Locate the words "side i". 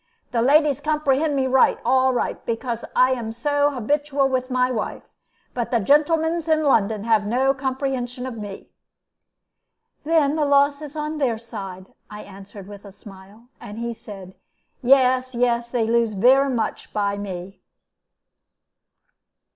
11.37-12.23